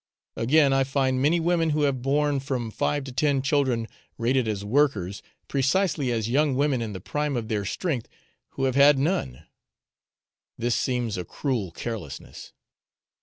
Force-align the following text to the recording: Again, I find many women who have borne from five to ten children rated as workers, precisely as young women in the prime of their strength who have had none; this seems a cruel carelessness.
Again, 0.35 0.73
I 0.73 0.83
find 0.83 1.21
many 1.21 1.39
women 1.39 1.69
who 1.69 1.83
have 1.83 2.01
borne 2.01 2.39
from 2.39 2.71
five 2.71 3.03
to 3.03 3.11
ten 3.11 3.43
children 3.43 3.85
rated 4.17 4.47
as 4.47 4.65
workers, 4.65 5.21
precisely 5.47 6.11
as 6.11 6.27
young 6.27 6.55
women 6.55 6.81
in 6.81 6.93
the 6.93 6.99
prime 6.99 7.37
of 7.37 7.49
their 7.49 7.65
strength 7.65 8.07
who 8.57 8.63
have 8.63 8.73
had 8.73 8.97
none; 8.97 9.45
this 10.57 10.73
seems 10.73 11.19
a 11.19 11.23
cruel 11.23 11.69
carelessness. 11.69 12.51